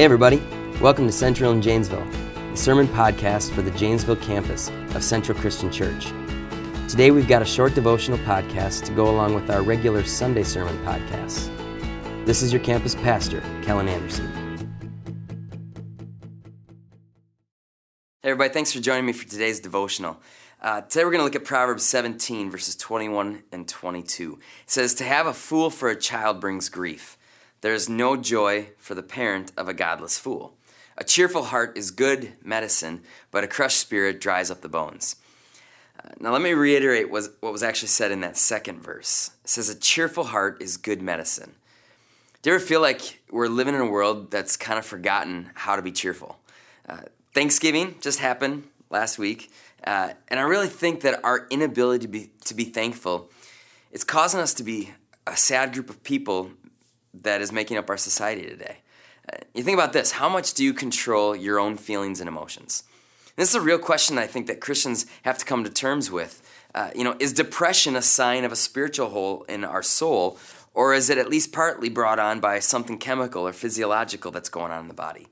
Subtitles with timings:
[0.00, 0.42] Hey, everybody.
[0.80, 2.06] Welcome to Central in Janesville,
[2.52, 6.06] the sermon podcast for the Janesville campus of Central Christian Church.
[6.88, 10.74] Today, we've got a short devotional podcast to go along with our regular Sunday sermon
[10.86, 11.54] podcasts.
[12.24, 14.26] This is your campus pastor, Kellen Anderson.
[18.22, 18.54] Hey, everybody.
[18.54, 20.18] Thanks for joining me for today's devotional.
[20.62, 24.38] Uh, today, we're going to look at Proverbs 17, verses 21 and 22.
[24.62, 27.18] It says, To have a fool for a child brings grief
[27.60, 30.54] there is no joy for the parent of a godless fool.
[30.96, 35.16] A cheerful heart is good medicine, but a crushed spirit dries up the bones.
[35.98, 39.30] Uh, now, let me reiterate what was actually said in that second verse.
[39.44, 41.54] It says, A cheerful heart is good medicine.
[42.42, 45.76] Do you ever feel like we're living in a world that's kind of forgotten how
[45.76, 46.38] to be cheerful?
[46.88, 47.02] Uh,
[47.34, 49.50] Thanksgiving just happened last week,
[49.84, 53.30] uh, and I really think that our inability to be, to be thankful
[53.92, 54.90] it's causing us to be
[55.26, 56.52] a sad group of people
[57.22, 58.78] that is making up our society today.
[59.32, 62.84] Uh, you think about this how much do you control your own feelings and emotions?
[63.40, 66.42] this is a real question I think that Christians have to come to terms with.
[66.74, 70.38] Uh, you know, is depression a sign of a spiritual hole in our soul,
[70.74, 74.70] or is it at least partly brought on by something chemical or physiological that's going
[74.70, 75.26] on in the body?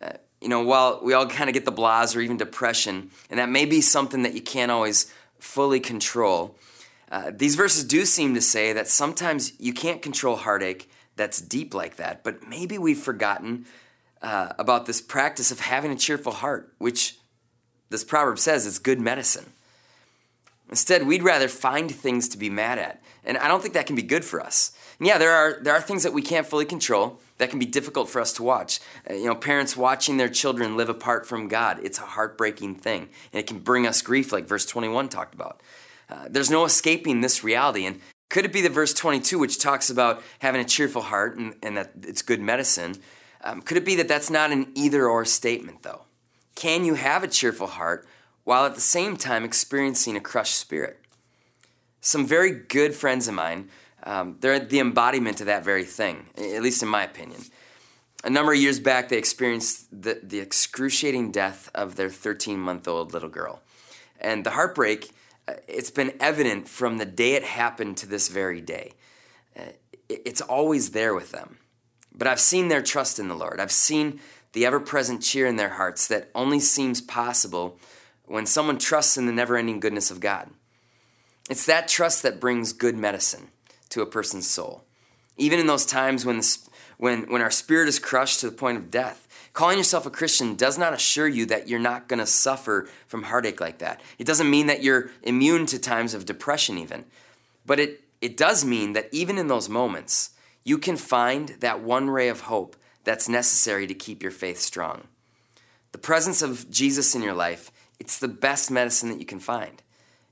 [0.00, 0.10] Uh,
[0.42, 3.48] you know, while we all kind of get the blahs or even depression, and that
[3.48, 6.56] may be something that you can't always fully control,
[7.10, 10.90] uh, these verses do seem to say that sometimes you can't control heartache
[11.22, 13.64] that's deep like that, but maybe we've forgotten
[14.22, 17.16] uh, about this practice of having a cheerful heart, which
[17.90, 19.52] this proverb says is good medicine.
[20.68, 23.00] Instead, we'd rather find things to be mad at.
[23.24, 24.72] And I don't think that can be good for us.
[24.98, 27.66] And yeah, there are, there are things that we can't fully control that can be
[27.66, 28.80] difficult for us to watch.
[29.08, 33.10] Uh, you know, parents watching their children live apart from God, it's a heartbreaking thing.
[33.32, 35.60] And it can bring us grief, like verse 21 talked about.
[36.10, 37.86] Uh, there's no escaping this reality.
[37.86, 38.00] And
[38.32, 41.76] could it be the verse 22, which talks about having a cheerful heart and, and
[41.76, 42.94] that it's good medicine?
[43.44, 46.06] Um, could it be that that's not an either or statement, though?
[46.54, 48.06] Can you have a cheerful heart
[48.44, 50.98] while at the same time experiencing a crushed spirit?
[52.00, 53.68] Some very good friends of mine,
[54.04, 57.42] um, they're the embodiment of that very thing, at least in my opinion.
[58.24, 62.88] A number of years back, they experienced the, the excruciating death of their 13 month
[62.88, 63.60] old little girl.
[64.18, 65.10] And the heartbreak
[65.68, 68.92] it's been evident from the day it happened to this very day.
[69.58, 69.72] Uh,
[70.08, 71.58] it's always there with them.
[72.14, 73.60] But I've seen their trust in the Lord.
[73.60, 74.20] I've seen
[74.52, 77.78] the ever present cheer in their hearts that only seems possible
[78.26, 80.50] when someone trusts in the never ending goodness of God.
[81.50, 83.48] It's that trust that brings good medicine
[83.90, 84.84] to a person's soul.
[85.36, 86.58] Even in those times when, the,
[87.02, 90.54] when, when our spirit is crushed to the point of death, Calling yourself a Christian
[90.54, 94.00] does not assure you that you're not going to suffer from heartache like that.
[94.18, 97.04] It doesn't mean that you're immune to times of depression, even.
[97.66, 100.30] But it, it does mean that even in those moments,
[100.64, 105.08] you can find that one ray of hope that's necessary to keep your faith strong.
[105.92, 107.70] The presence of Jesus in your life,
[108.00, 109.82] it's the best medicine that you can find.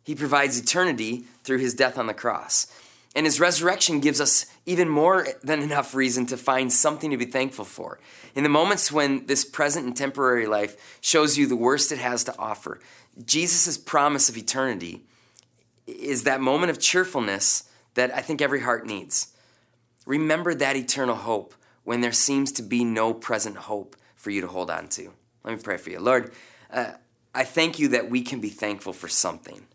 [0.03, 2.69] He provides eternity through his death on the cross.
[3.15, 7.25] And his resurrection gives us even more than enough reason to find something to be
[7.25, 7.99] thankful for.
[8.37, 12.23] In the moments when this present and temporary life shows you the worst it has
[12.25, 12.81] to offer,
[13.25, 15.05] Jesus' promise of eternity
[15.87, 19.33] is that moment of cheerfulness that I think every heart needs.
[20.07, 24.47] Remember that eternal hope when there seems to be no present hope for you to
[24.47, 25.13] hold on to.
[25.43, 25.99] Let me pray for you.
[25.99, 26.33] Lord,
[26.73, 26.93] uh,
[27.35, 29.67] I thank you that we can be thankful for something.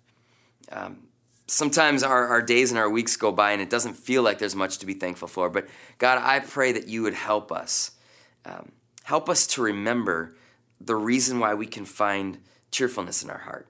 [0.71, 1.07] Um,
[1.47, 4.55] sometimes our, our days and our weeks go by and it doesn't feel like there's
[4.55, 5.49] much to be thankful for.
[5.49, 5.67] But
[5.97, 7.91] God, I pray that you would help us.
[8.45, 8.71] Um,
[9.03, 10.35] help us to remember
[10.79, 12.39] the reason why we can find
[12.71, 13.67] cheerfulness in our heart.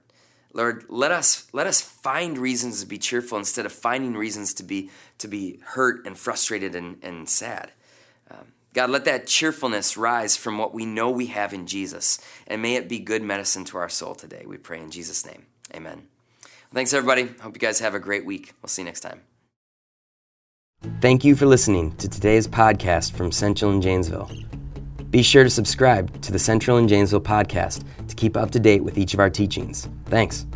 [0.52, 4.62] Lord, let us let us find reasons to be cheerful instead of finding reasons to
[4.62, 7.72] be to be hurt and frustrated and, and sad.
[8.30, 12.62] Um, God, let that cheerfulness rise from what we know we have in Jesus, and
[12.62, 14.44] may it be good medicine to our soul today.
[14.46, 15.44] We pray in Jesus' name.
[15.74, 16.08] Amen.
[16.72, 17.28] Thanks, everybody.
[17.40, 18.54] Hope you guys have a great week.
[18.62, 19.22] We'll see you next time.
[21.00, 24.30] Thank you for listening to today's podcast from Central and Janesville.
[25.10, 28.84] Be sure to subscribe to the Central and Janesville podcast to keep up to date
[28.84, 29.88] with each of our teachings.
[30.06, 30.46] Thanks.